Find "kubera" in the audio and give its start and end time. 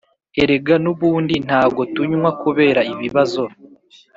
2.41-2.81